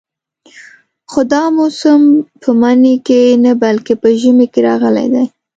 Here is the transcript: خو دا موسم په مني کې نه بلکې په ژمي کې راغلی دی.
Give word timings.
خو 1.11 1.19
دا 1.33 1.43
موسم 1.57 2.01
په 2.41 2.49
مني 2.61 2.95
کې 3.07 3.21
نه 3.45 3.51
بلکې 3.63 3.93
په 4.01 4.09
ژمي 4.19 4.45
کې 4.53 4.59
راغلی 4.69 5.07
دی. 5.13 5.25